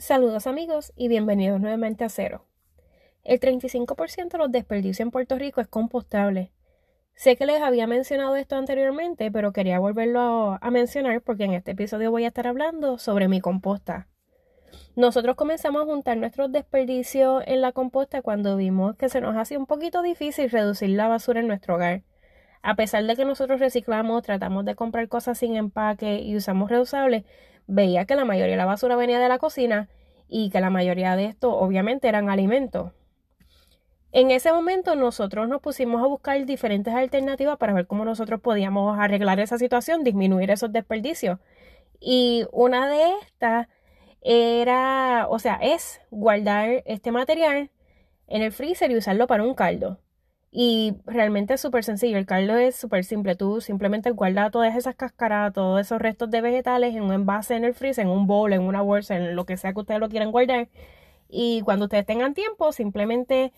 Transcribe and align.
Saludos 0.00 0.46
amigos 0.46 0.92
y 0.94 1.08
bienvenidos 1.08 1.60
nuevamente 1.60 2.04
a 2.04 2.08
Cero. 2.08 2.44
El 3.24 3.40
35% 3.40 4.28
de 4.28 4.38
los 4.38 4.52
desperdicios 4.52 5.00
en 5.00 5.10
Puerto 5.10 5.36
Rico 5.36 5.60
es 5.60 5.66
compostable. 5.66 6.52
Sé 7.16 7.34
que 7.34 7.46
les 7.46 7.60
había 7.60 7.88
mencionado 7.88 8.36
esto 8.36 8.54
anteriormente, 8.54 9.32
pero 9.32 9.52
quería 9.52 9.80
volverlo 9.80 10.56
a 10.60 10.70
mencionar 10.70 11.20
porque 11.20 11.44
en 11.44 11.52
este 11.52 11.72
episodio 11.72 12.12
voy 12.12 12.24
a 12.24 12.28
estar 12.28 12.46
hablando 12.46 12.96
sobre 12.98 13.26
mi 13.26 13.40
composta. 13.40 14.06
Nosotros 14.94 15.34
comenzamos 15.34 15.82
a 15.82 15.86
juntar 15.86 16.16
nuestros 16.16 16.52
desperdicios 16.52 17.42
en 17.48 17.60
la 17.60 17.72
composta 17.72 18.22
cuando 18.22 18.56
vimos 18.56 18.94
que 18.94 19.08
se 19.08 19.20
nos 19.20 19.36
hacía 19.36 19.58
un 19.58 19.66
poquito 19.66 20.02
difícil 20.02 20.48
reducir 20.48 20.90
la 20.90 21.08
basura 21.08 21.40
en 21.40 21.48
nuestro 21.48 21.74
hogar. 21.74 22.02
A 22.62 22.76
pesar 22.76 23.04
de 23.04 23.16
que 23.16 23.24
nosotros 23.24 23.58
reciclamos, 23.58 24.22
tratamos 24.22 24.64
de 24.64 24.76
comprar 24.76 25.08
cosas 25.08 25.38
sin 25.38 25.56
empaque 25.56 26.20
y 26.20 26.36
usamos 26.36 26.70
reusables, 26.70 27.24
veía 27.68 28.06
que 28.06 28.16
la 28.16 28.24
mayoría 28.24 28.52
de 28.52 28.56
la 28.56 28.64
basura 28.64 28.96
venía 28.96 29.20
de 29.20 29.28
la 29.28 29.38
cocina 29.38 29.88
y 30.26 30.50
que 30.50 30.60
la 30.60 30.70
mayoría 30.70 31.14
de 31.14 31.26
esto 31.26 31.54
obviamente 31.56 32.08
eran 32.08 32.28
alimentos. 32.28 32.92
En 34.10 34.30
ese 34.30 34.52
momento 34.52 34.96
nosotros 34.96 35.48
nos 35.48 35.60
pusimos 35.60 36.02
a 36.02 36.06
buscar 36.06 36.44
diferentes 36.46 36.94
alternativas 36.94 37.58
para 37.58 37.74
ver 37.74 37.86
cómo 37.86 38.04
nosotros 38.04 38.40
podíamos 38.40 38.98
arreglar 38.98 39.38
esa 39.38 39.58
situación, 39.58 40.02
disminuir 40.02 40.50
esos 40.50 40.72
desperdicios. 40.72 41.38
Y 42.00 42.46
una 42.50 42.88
de 42.88 43.12
estas 43.26 43.68
era, 44.22 45.26
o 45.28 45.38
sea, 45.38 45.56
es 45.62 46.00
guardar 46.10 46.82
este 46.86 47.12
material 47.12 47.70
en 48.26 48.42
el 48.42 48.52
freezer 48.52 48.90
y 48.90 48.96
usarlo 48.96 49.26
para 49.26 49.44
un 49.44 49.54
caldo. 49.54 49.98
Y 50.50 50.96
realmente 51.04 51.54
es 51.54 51.60
súper 51.60 51.84
sencillo, 51.84 52.16
el 52.16 52.24
caldo 52.24 52.56
es 52.56 52.74
súper 52.74 53.04
simple, 53.04 53.36
tú 53.36 53.60
simplemente 53.60 54.10
guardas 54.12 54.50
todas 54.50 54.74
esas 54.76 54.94
cáscaras, 54.94 55.52
todos 55.52 55.80
esos 55.80 56.00
restos 56.00 56.30
de 56.30 56.40
vegetales 56.40 56.94
en 56.94 57.02
un 57.02 57.12
envase 57.12 57.54
en 57.54 57.64
el 57.64 57.74
freezer, 57.74 58.06
en 58.06 58.10
un 58.10 58.26
bowl, 58.26 58.52
en 58.54 58.62
una 58.62 58.80
bolsa, 58.80 59.16
en 59.16 59.36
lo 59.36 59.44
que 59.44 59.58
sea 59.58 59.74
que 59.74 59.80
ustedes 59.80 60.00
lo 60.00 60.08
quieran 60.08 60.32
guardar. 60.32 60.68
Y 61.28 61.60
cuando 61.62 61.84
ustedes 61.86 62.06
tengan 62.06 62.34
tiempo, 62.34 62.72
simplemente 62.72 63.52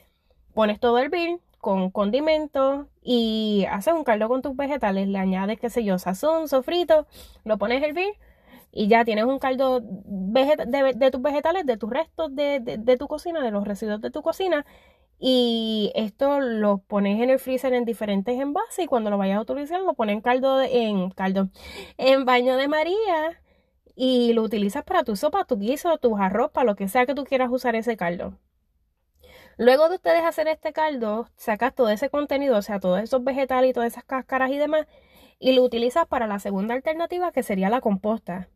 pones 0.54 0.80
todo 0.80 0.98
el 0.98 1.04
hervir 1.06 1.40
con 1.58 1.90
condimentos 1.90 2.86
y 3.02 3.66
haces 3.70 3.94
un 3.94 4.04
caldo 4.04 4.28
con 4.28 4.42
tus 4.42 4.56
vegetales, 4.56 5.08
le 5.08 5.18
añades, 5.18 5.60
qué 5.60 5.70
sé 5.70 5.84
yo, 5.84 5.98
sazón, 5.98 6.48
sofrito, 6.48 7.06
lo 7.44 7.58
pones 7.58 7.82
a 7.82 7.86
hervir 7.86 8.14
y 8.72 8.88
ya 8.88 9.04
tienes 9.04 9.24
un 9.24 9.38
caldo 9.38 9.80
de, 9.82 11.10
tus 11.12 11.22
vegetales, 11.22 11.66
de 11.66 11.76
tus 11.76 11.90
restos 11.90 12.34
de, 12.34 12.60
de, 12.60 12.96
tu 12.96 13.08
cocina, 13.08 13.42
de 13.42 13.50
los 13.50 13.66
residuos 13.66 14.00
de 14.00 14.10
tu 14.10 14.22
cocina 14.22 14.64
y 15.22 15.92
esto 15.94 16.40
lo 16.40 16.78
pones 16.78 17.20
en 17.20 17.28
el 17.28 17.38
freezer 17.38 17.74
en 17.74 17.84
diferentes 17.84 18.40
envases 18.40 18.86
y 18.86 18.86
cuando 18.86 19.10
lo 19.10 19.18
vayas 19.18 19.36
a 19.36 19.42
utilizar 19.42 19.80
lo 19.80 19.92
pones 19.92 20.14
en 20.14 20.22
caldo, 20.22 20.62
en 20.62 21.10
caldo, 21.10 21.50
en 21.98 22.24
baño 22.24 22.56
de 22.56 22.68
María 22.68 23.38
y 23.94 24.32
lo 24.32 24.42
utilizas 24.42 24.82
para 24.82 25.04
tu 25.04 25.16
sopa, 25.16 25.44
tu 25.44 25.58
guiso, 25.58 25.98
tu 25.98 26.16
arroz, 26.16 26.50
para 26.52 26.64
lo 26.64 26.74
que 26.74 26.88
sea 26.88 27.04
que 27.04 27.14
tú 27.14 27.24
quieras 27.24 27.50
usar 27.52 27.76
ese 27.76 27.98
caldo. 27.98 28.38
Luego 29.58 29.90
de 29.90 29.96
ustedes 29.96 30.24
hacer 30.24 30.48
este 30.48 30.72
caldo, 30.72 31.28
sacas 31.36 31.74
todo 31.74 31.90
ese 31.90 32.08
contenido, 32.08 32.56
o 32.56 32.62
sea, 32.62 32.80
todos 32.80 32.98
esos 33.00 33.22
vegetales 33.22 33.70
y 33.70 33.72
todas 33.74 33.92
esas 33.92 34.04
cáscaras 34.04 34.50
y 34.50 34.56
demás, 34.56 34.86
y 35.38 35.52
lo 35.52 35.62
utilizas 35.62 36.06
para 36.06 36.26
la 36.26 36.38
segunda 36.38 36.72
alternativa 36.74 37.30
que 37.30 37.42
sería 37.42 37.68
la 37.68 37.82
composta. 37.82 38.48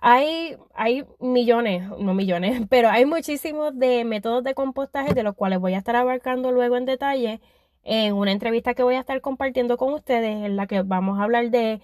Hay, 0.00 0.56
hay 0.74 1.04
millones, 1.20 1.88
no 1.98 2.14
millones, 2.14 2.62
pero 2.70 2.88
hay 2.88 3.04
muchísimos 3.06 3.78
de 3.78 4.04
métodos 4.04 4.42
de 4.44 4.54
compostaje 4.54 5.14
de 5.14 5.22
los 5.22 5.34
cuales 5.34 5.60
voy 5.60 5.74
a 5.74 5.78
estar 5.78 5.96
abarcando 5.96 6.52
luego 6.52 6.76
en 6.76 6.86
detalle 6.86 7.40
en 7.82 8.14
una 8.14 8.32
entrevista 8.32 8.74
que 8.74 8.82
voy 8.82 8.94
a 8.96 9.00
estar 9.00 9.20
compartiendo 9.20 9.76
con 9.76 9.92
ustedes 9.94 10.44
en 10.44 10.56
la 10.56 10.66
que 10.66 10.82
vamos 10.82 11.18
a 11.18 11.24
hablar 11.24 11.50
de 11.50 11.80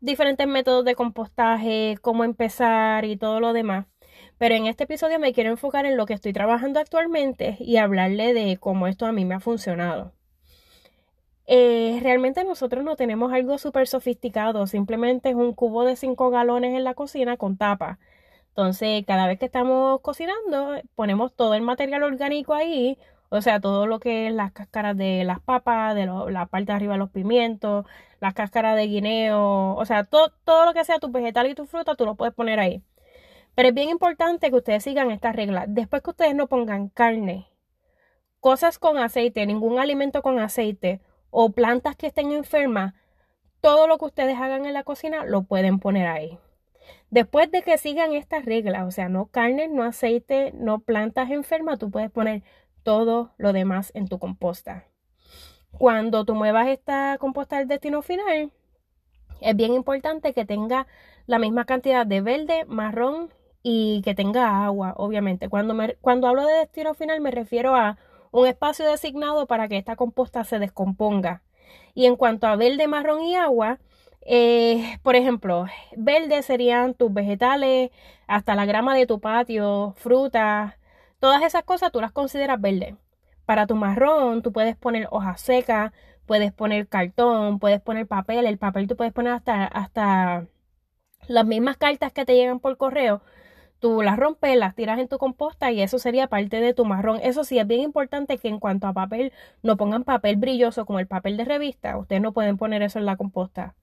diferentes 0.00 0.46
métodos 0.46 0.84
de 0.84 0.94
compostaje, 0.94 1.96
cómo 2.02 2.24
empezar 2.24 3.04
y 3.04 3.16
todo 3.16 3.40
lo 3.40 3.52
demás. 3.52 3.86
Pero 4.38 4.54
en 4.54 4.66
este 4.66 4.84
episodio 4.84 5.18
me 5.18 5.32
quiero 5.32 5.50
enfocar 5.50 5.86
en 5.86 5.96
lo 5.96 6.06
que 6.06 6.14
estoy 6.14 6.32
trabajando 6.32 6.80
actualmente 6.80 7.56
y 7.60 7.76
hablarle 7.76 8.34
de 8.34 8.56
cómo 8.58 8.86
esto 8.86 9.06
a 9.06 9.12
mí 9.12 9.24
me 9.24 9.34
ha 9.34 9.40
funcionado. 9.40 10.12
Eh, 11.52 11.98
realmente 12.00 12.44
nosotros 12.44 12.84
no 12.84 12.94
tenemos 12.94 13.32
algo 13.32 13.58
súper 13.58 13.88
sofisticado, 13.88 14.68
simplemente 14.68 15.30
es 15.30 15.34
un 15.34 15.52
cubo 15.52 15.84
de 15.84 15.96
5 15.96 16.30
galones 16.30 16.76
en 16.76 16.84
la 16.84 16.94
cocina 16.94 17.36
con 17.36 17.56
tapa. 17.56 17.98
Entonces, 18.50 19.04
cada 19.04 19.26
vez 19.26 19.40
que 19.40 19.46
estamos 19.46 20.00
cocinando, 20.00 20.80
ponemos 20.94 21.34
todo 21.34 21.54
el 21.54 21.62
material 21.62 22.04
orgánico 22.04 22.54
ahí, 22.54 22.98
o 23.30 23.42
sea, 23.42 23.60
todo 23.60 23.88
lo 23.88 23.98
que 23.98 24.28
es 24.28 24.32
las 24.32 24.52
cáscaras 24.52 24.96
de 24.96 25.24
las 25.24 25.40
papas, 25.40 25.96
de 25.96 26.06
la 26.06 26.46
parte 26.46 26.66
de 26.66 26.72
arriba 26.74 26.92
de 26.94 27.00
los 27.00 27.10
pimientos, 27.10 27.84
las 28.20 28.34
cáscaras 28.34 28.76
de 28.76 28.86
guineo, 28.86 29.74
o 29.74 29.84
sea, 29.86 30.04
todo, 30.04 30.32
todo 30.44 30.66
lo 30.66 30.72
que 30.72 30.84
sea 30.84 31.00
tu 31.00 31.10
vegetal 31.10 31.48
y 31.48 31.54
tu 31.56 31.66
fruta, 31.66 31.96
tú 31.96 32.04
lo 32.06 32.14
puedes 32.14 32.34
poner 32.34 32.60
ahí. 32.60 32.84
Pero 33.56 33.68
es 33.70 33.74
bien 33.74 33.88
importante 33.90 34.50
que 34.50 34.56
ustedes 34.56 34.84
sigan 34.84 35.10
estas 35.10 35.34
reglas. 35.36 35.66
Después 35.68 36.02
que 36.02 36.10
ustedes 36.10 36.34
no 36.36 36.46
pongan 36.48 36.90
carne, 36.90 37.48
cosas 38.40 38.78
con 38.78 38.98
aceite, 38.98 39.46
ningún 39.46 39.78
alimento 39.80 40.22
con 40.22 40.38
aceite, 40.38 41.00
o 41.30 41.50
plantas 41.50 41.96
que 41.96 42.08
estén 42.08 42.32
enfermas, 42.32 42.94
todo 43.60 43.86
lo 43.86 43.98
que 43.98 44.06
ustedes 44.06 44.36
hagan 44.38 44.66
en 44.66 44.74
la 44.74 44.84
cocina 44.84 45.24
lo 45.24 45.42
pueden 45.42 45.78
poner 45.78 46.06
ahí. 46.06 46.38
Después 47.10 47.50
de 47.50 47.62
que 47.62 47.78
sigan 47.78 48.14
estas 48.14 48.44
reglas, 48.44 48.86
o 48.86 48.90
sea, 48.90 49.08
no 49.08 49.26
carne, 49.26 49.68
no 49.68 49.82
aceite, 49.82 50.52
no 50.54 50.80
plantas 50.80 51.30
enfermas, 51.30 51.78
tú 51.78 51.90
puedes 51.90 52.10
poner 52.10 52.42
todo 52.82 53.32
lo 53.36 53.52
demás 53.52 53.90
en 53.94 54.08
tu 54.08 54.18
composta. 54.18 54.86
Cuando 55.72 56.24
tú 56.24 56.34
muevas 56.34 56.68
esta 56.68 57.16
composta 57.18 57.58
al 57.58 57.68
destino 57.68 58.02
final, 58.02 58.52
es 59.40 59.56
bien 59.56 59.72
importante 59.72 60.32
que 60.32 60.44
tenga 60.44 60.86
la 61.26 61.38
misma 61.38 61.64
cantidad 61.64 62.06
de 62.06 62.20
verde, 62.20 62.64
marrón 62.66 63.32
y 63.62 64.02
que 64.04 64.14
tenga 64.14 64.64
agua, 64.64 64.94
obviamente. 64.96 65.48
Cuando, 65.48 65.74
me, 65.74 65.94
cuando 65.96 66.26
hablo 66.28 66.46
de 66.46 66.54
destino 66.54 66.94
final 66.94 67.20
me 67.20 67.30
refiero 67.30 67.74
a 67.74 67.98
un 68.30 68.46
espacio 68.46 68.86
designado 68.86 69.46
para 69.46 69.68
que 69.68 69.78
esta 69.78 69.96
composta 69.96 70.44
se 70.44 70.58
descomponga. 70.58 71.42
Y 71.94 72.06
en 72.06 72.16
cuanto 72.16 72.46
a 72.46 72.56
verde, 72.56 72.88
marrón 72.88 73.22
y 73.22 73.36
agua, 73.36 73.78
eh, 74.22 74.98
por 75.02 75.16
ejemplo, 75.16 75.66
verde 75.96 76.42
serían 76.42 76.94
tus 76.94 77.12
vegetales, 77.12 77.90
hasta 78.26 78.54
la 78.54 78.66
grama 78.66 78.94
de 78.94 79.06
tu 79.06 79.20
patio, 79.20 79.94
frutas, 79.96 80.74
todas 81.18 81.42
esas 81.42 81.64
cosas 81.64 81.92
tú 81.92 82.00
las 82.00 82.12
consideras 82.12 82.60
verde. 82.60 82.96
Para 83.46 83.66
tu 83.66 83.74
marrón, 83.76 84.42
tú 84.42 84.52
puedes 84.52 84.76
poner 84.76 85.08
hojas 85.10 85.40
secas, 85.40 85.92
puedes 86.26 86.52
poner 86.52 86.88
cartón, 86.88 87.58
puedes 87.58 87.80
poner 87.80 88.06
papel, 88.06 88.46
el 88.46 88.58
papel 88.58 88.86
tú 88.86 88.96
puedes 88.96 89.12
poner 89.12 89.32
hasta, 89.32 89.64
hasta 89.64 90.46
las 91.28 91.46
mismas 91.46 91.76
cartas 91.76 92.12
que 92.12 92.24
te 92.24 92.34
llegan 92.34 92.60
por 92.60 92.76
correo, 92.76 93.22
tú 93.80 94.02
las 94.02 94.18
rompes, 94.18 94.56
las 94.56 94.74
tiras 94.74 94.98
en 94.98 95.08
tu 95.08 95.18
composta 95.18 95.72
y 95.72 95.82
eso 95.82 95.98
sería 95.98 96.28
parte 96.28 96.60
de 96.60 96.74
tu 96.74 96.84
marrón. 96.84 97.18
Eso 97.22 97.44
sí, 97.44 97.58
es 97.58 97.66
bien 97.66 97.80
importante 97.80 98.38
que 98.38 98.48
en 98.48 98.60
cuanto 98.60 98.86
a 98.86 98.92
papel, 98.92 99.32
no 99.62 99.76
pongan 99.76 100.04
papel 100.04 100.36
brilloso 100.36 100.86
como 100.86 101.00
el 101.00 101.06
papel 101.06 101.36
de 101.36 101.44
revista. 101.44 101.96
Ustedes 101.98 102.22
no 102.22 102.32
pueden 102.32 102.56
poner 102.58 102.82
eso 102.82 102.98
en 102.98 103.06
la 103.06 103.16
composta. 103.16 103.74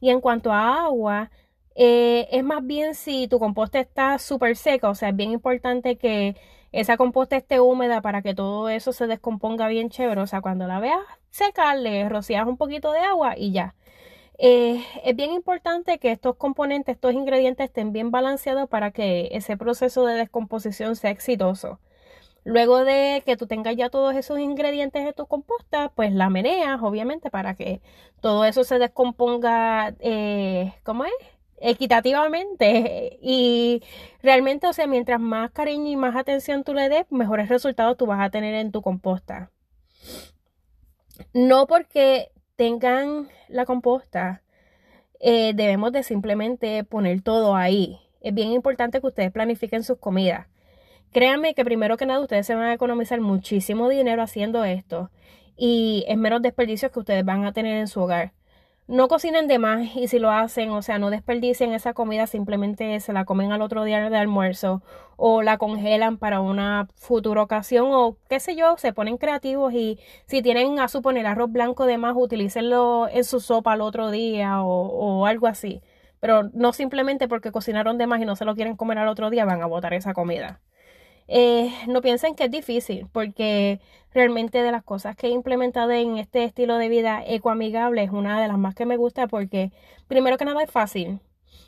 Y 0.00 0.10
en 0.10 0.20
cuanto 0.20 0.52
a 0.52 0.84
agua, 0.84 1.30
eh, 1.74 2.28
es 2.32 2.44
más 2.44 2.64
bien 2.66 2.94
si 2.94 3.28
tu 3.28 3.38
composta 3.38 3.80
está 3.80 4.18
súper 4.18 4.56
seca, 4.56 4.90
o 4.90 4.94
sea, 4.94 5.10
es 5.10 5.16
bien 5.16 5.30
importante 5.32 5.96
que 5.96 6.36
esa 6.72 6.96
composta 6.96 7.36
esté 7.36 7.60
húmeda 7.60 8.00
para 8.02 8.22
que 8.22 8.34
todo 8.34 8.68
eso 8.68 8.92
se 8.92 9.06
descomponga 9.06 9.68
bien 9.68 9.90
chévere. 9.90 10.20
O 10.20 10.26
sea, 10.26 10.40
cuando 10.40 10.66
la 10.66 10.80
veas 10.80 11.00
seca, 11.30 11.74
le 11.74 12.08
rocías 12.08 12.46
un 12.46 12.56
poquito 12.56 12.92
de 12.92 13.00
agua 13.00 13.34
y 13.36 13.52
ya. 13.52 13.74
Eh, 14.42 14.82
es 15.04 15.14
bien 15.16 15.32
importante 15.32 15.98
que 15.98 16.10
estos 16.10 16.36
componentes, 16.36 16.94
estos 16.94 17.12
ingredientes 17.12 17.66
estén 17.66 17.92
bien 17.92 18.10
balanceados 18.10 18.70
para 18.70 18.90
que 18.90 19.28
ese 19.32 19.58
proceso 19.58 20.06
de 20.06 20.14
descomposición 20.14 20.96
sea 20.96 21.10
exitoso. 21.10 21.78
Luego 22.44 22.84
de 22.84 23.22
que 23.26 23.36
tú 23.36 23.46
tengas 23.46 23.76
ya 23.76 23.90
todos 23.90 24.14
esos 24.16 24.38
ingredientes 24.40 25.06
en 25.06 25.12
tu 25.14 25.26
composta, 25.26 25.92
pues 25.94 26.12
la 26.12 26.30
meneas, 26.30 26.80
obviamente, 26.82 27.30
para 27.30 27.54
que 27.54 27.82
todo 28.22 28.46
eso 28.46 28.64
se 28.64 28.78
descomponga, 28.78 29.94
eh, 30.00 30.72
¿cómo 30.84 31.04
es? 31.04 31.12
Equitativamente. 31.58 33.18
Y 33.22 33.82
realmente, 34.22 34.66
o 34.68 34.72
sea, 34.72 34.86
mientras 34.86 35.20
más 35.20 35.50
cariño 35.50 35.90
y 35.90 35.96
más 35.96 36.16
atención 36.16 36.64
tú 36.64 36.74
le 36.74 36.88
des, 36.88 37.04
mejores 37.12 37.48
resultados 37.50 37.98
tú 37.98 38.06
vas 38.06 38.20
a 38.20 38.30
tener 38.30 38.54
en 38.54 38.72
tu 38.72 38.82
composta. 38.82 39.50
No 41.34 41.66
porque 41.66 42.32
tengan 42.60 43.28
la 43.48 43.64
composta, 43.64 44.42
eh, 45.18 45.52
debemos 45.54 45.92
de 45.92 46.02
simplemente 46.02 46.84
poner 46.84 47.22
todo 47.22 47.56
ahí. 47.56 48.00
Es 48.20 48.34
bien 48.34 48.52
importante 48.52 49.00
que 49.00 49.06
ustedes 49.06 49.32
planifiquen 49.32 49.82
sus 49.82 49.96
comidas. 49.96 50.46
Créanme 51.10 51.54
que 51.54 51.64
primero 51.64 51.96
que 51.96 52.04
nada 52.04 52.20
ustedes 52.20 52.46
se 52.46 52.54
van 52.54 52.64
a 52.64 52.74
economizar 52.74 53.18
muchísimo 53.22 53.88
dinero 53.88 54.20
haciendo 54.20 54.62
esto 54.64 55.10
y 55.56 56.04
es 56.06 56.18
menos 56.18 56.42
desperdicios 56.42 56.92
que 56.92 56.98
ustedes 56.98 57.24
van 57.24 57.46
a 57.46 57.54
tener 57.54 57.78
en 57.78 57.88
su 57.88 58.02
hogar 58.02 58.34
no 58.90 59.06
cocinen 59.08 59.46
de 59.46 59.58
más 59.60 59.94
y 59.96 60.08
si 60.08 60.18
lo 60.18 60.30
hacen, 60.30 60.70
o 60.70 60.82
sea, 60.82 60.98
no 60.98 61.10
desperdicien 61.10 61.72
esa 61.72 61.94
comida, 61.94 62.26
simplemente 62.26 62.98
se 63.00 63.12
la 63.12 63.24
comen 63.24 63.52
al 63.52 63.62
otro 63.62 63.84
día 63.84 64.10
de 64.10 64.16
almuerzo 64.16 64.82
o 65.16 65.42
la 65.42 65.58
congelan 65.58 66.18
para 66.18 66.40
una 66.40 66.88
futura 66.96 67.42
ocasión 67.42 67.88
o 67.92 68.16
qué 68.28 68.40
sé 68.40 68.56
yo, 68.56 68.76
se 68.78 68.92
ponen 68.92 69.16
creativos 69.16 69.72
y 69.72 70.00
si 70.26 70.42
tienen 70.42 70.80
a 70.80 70.88
suponer 70.88 71.26
arroz 71.26 71.52
blanco 71.52 71.86
de 71.86 71.98
más, 71.98 72.14
utilícenlo 72.16 73.08
en 73.08 73.24
su 73.24 73.38
sopa 73.40 73.72
al 73.72 73.80
otro 73.80 74.10
día 74.10 74.62
o, 74.62 75.20
o 75.20 75.26
algo 75.26 75.46
así. 75.46 75.82
pero 76.20 76.50
no 76.52 76.72
simplemente 76.72 77.28
porque 77.28 77.52
cocinaron 77.52 77.96
de 77.98 78.06
más 78.06 78.20
y 78.20 78.24
no 78.26 78.36
se 78.36 78.44
lo 78.44 78.54
quieren 78.56 78.76
comer 78.76 78.98
al 78.98 79.08
otro 79.08 79.30
día 79.30 79.44
van 79.44 79.62
a 79.62 79.66
botar 79.66 79.94
esa 79.94 80.14
comida. 80.14 80.60
Eh, 81.32 81.72
no 81.86 82.00
piensen 82.02 82.34
que 82.34 82.44
es 82.44 82.50
difícil, 82.50 83.06
porque 83.12 83.80
realmente 84.12 84.62
de 84.62 84.72
las 84.72 84.82
cosas 84.82 85.14
que 85.14 85.28
he 85.28 85.30
implementado 85.30 85.92
en 85.92 86.18
este 86.18 86.42
estilo 86.42 86.76
de 86.76 86.88
vida 86.88 87.22
ecoamigable 87.24 88.02
es 88.02 88.10
una 88.10 88.40
de 88.42 88.48
las 88.48 88.58
más 88.58 88.74
que 88.74 88.84
me 88.84 88.96
gusta 88.96 89.28
porque 89.28 89.70
primero 90.08 90.36
que 90.38 90.44
nada 90.44 90.62
es 90.62 90.70
fácil. 90.70 91.20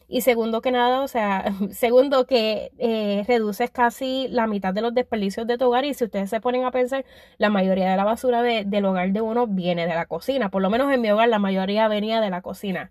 Y 0.08 0.22
segundo 0.22 0.62
que 0.62 0.72
nada, 0.72 1.02
o 1.02 1.08
sea, 1.08 1.44
segundo 1.70 2.26
que 2.26 2.72
eh, 2.78 3.24
reduces 3.28 3.70
casi 3.70 4.26
la 4.28 4.48
mitad 4.48 4.74
de 4.74 4.82
los 4.82 4.94
desperdicios 4.94 5.46
de 5.46 5.58
tu 5.58 5.66
hogar 5.66 5.84
y 5.84 5.94
si 5.94 6.04
ustedes 6.04 6.28
se 6.30 6.40
ponen 6.40 6.64
a 6.64 6.72
pensar, 6.72 7.04
la 7.38 7.48
mayoría 7.50 7.90
de 7.90 7.96
la 7.96 8.04
basura 8.04 8.42
del 8.42 8.84
hogar 8.84 9.12
de 9.12 9.20
uno 9.20 9.46
viene 9.46 9.86
de 9.86 9.94
la 9.94 10.06
cocina. 10.06 10.50
Por 10.50 10.62
lo 10.62 10.70
menos 10.70 10.92
en 10.92 11.00
mi 11.00 11.10
hogar 11.10 11.28
la 11.28 11.38
mayoría 11.38 11.88
venía 11.88 12.20
de 12.20 12.30
la 12.30 12.42
cocina. 12.42 12.90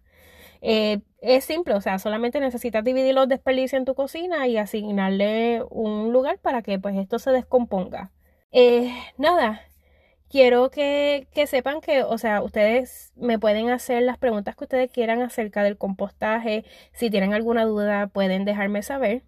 Eh, 0.62 1.02
es 1.22 1.44
simple, 1.46 1.74
o 1.76 1.82
sea, 1.82 2.00
solamente 2.00 2.40
necesitas 2.40 2.84
dividir 2.84 3.16
los 3.16 3.28
desperdicios 3.28 3.80
en 3.80 3.86
tu 3.86 3.96
cocina 3.96 4.48
y 4.48 4.58
asignarle 4.58 5.64
un 5.70 6.14
lugar 6.14 6.40
para 6.40 6.62
que 6.62 6.80
pues 6.80 6.96
esto 6.98 7.20
se 7.20 7.32
descomponga. 7.32 8.12
Eh, 8.52 8.94
nada, 9.18 9.62
quiero 10.30 10.72
que, 10.72 11.28
sepan 11.48 11.82
que, 11.82 12.04
o 12.04 12.18
sea, 12.18 12.42
ustedes 12.42 13.14
me 13.16 13.40
pueden 13.40 13.70
hacer 13.70 14.04
las 14.04 14.18
preguntas 14.18 14.56
que 14.56 14.64
ustedes 14.66 14.92
quieran 14.92 15.22
acerca 15.22 15.64
del 15.64 15.78
compostaje. 15.78 16.66
Si 16.94 17.10
tienen 17.10 17.34
alguna 17.34 17.66
duda, 17.66 18.08
pueden 18.08 18.46
dejarme 18.46 18.82
saber. 18.84 19.24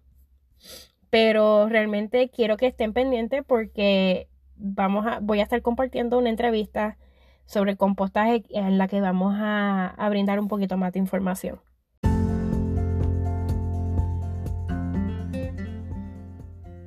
Pero 1.10 1.68
realmente 1.68 2.28
quiero 2.30 2.56
que 2.56 2.66
estén 2.66 2.92
pendientes 2.92 3.44
porque 3.46 4.28
vamos 4.56 5.06
a, 5.06 5.20
voy 5.20 5.40
a 5.40 5.44
estar 5.44 5.62
compartiendo 5.62 6.18
una 6.18 6.30
entrevista 6.30 6.96
sobre 7.46 7.76
compostaje 7.76 8.44
en 8.50 8.78
la 8.78 8.88
que 8.88 9.00
vamos 9.00 9.34
a, 9.36 9.88
a 9.88 10.08
brindar 10.08 10.40
un 10.40 10.48
poquito 10.48 10.76
más 10.76 10.92
de 10.92 10.98
información. 10.98 11.60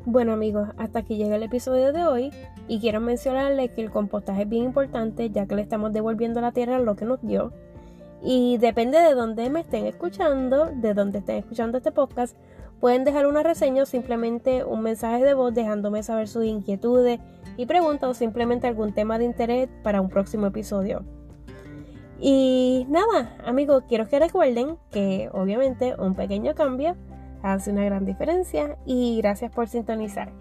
Bueno 0.09 0.31
amigos, 0.31 0.69
hasta 0.77 1.00
aquí 1.00 1.18
llega 1.18 1.36
el 1.36 1.44
episodio 1.44 1.92
de 1.92 2.06
hoy 2.06 2.31
y 2.69 2.80
quiero 2.80 3.01
mencionarles 3.01 3.71
que 3.71 3.81
el 3.81 3.92
compostaje 3.92 4.44
es 4.44 4.50
bien 4.50 4.63
importante 4.63 5.30
ya 5.30 5.45
que 5.48 5.56
le 5.56 5.62
estamos 5.62 5.92
devolviendo 5.92 6.39
a 6.39 6.44
la 6.44 6.54
tierra 6.54 6.80
lo 6.80 6.95
que 6.95 7.03
nos 7.03 7.21
dio. 7.21 7.51
Y 8.24 8.57
depende 8.57 9.00
de 9.00 9.13
dónde 9.13 9.50
me 9.50 9.60
estén 9.60 9.86
escuchando, 9.86 10.71
de 10.74 10.94
dónde 10.94 11.19
estén 11.19 11.36
escuchando 11.36 11.77
este 11.77 11.92
podcast, 11.92 12.38
pueden 12.79 13.03
dejar 13.03 13.27
una 13.27 13.44
reseña 13.44 13.83
o 13.83 13.85
simplemente 13.85 14.63
un 14.63 14.81
mensaje 14.81 15.24
de 15.24 15.33
voz 15.33 15.53
dejándome 15.53 16.03
saber 16.03 16.27
sus 16.27 16.45
inquietudes 16.45 17.19
y 17.57 17.65
preguntas 17.65 18.09
o 18.09 18.13
simplemente 18.13 18.68
algún 18.68 18.94
tema 18.94 19.18
de 19.18 19.25
interés 19.25 19.69
para 19.83 20.01
un 20.01 20.09
próximo 20.09 20.47
episodio. 20.47 21.03
Y 22.19 22.85
nada, 22.89 23.35
amigos, 23.45 23.83
quiero 23.88 24.07
que 24.07 24.19
recuerden 24.19 24.77
que 24.91 25.29
obviamente 25.33 25.95
un 26.00 26.15
pequeño 26.15 26.56
cambio 26.56 26.95
hace 27.44 27.71
una 27.71 27.85
gran 27.85 28.06
diferencia 28.06 28.77
y 28.85 29.18
gracias 29.18 29.51
por 29.51 29.68
sintonizar. 29.68 30.31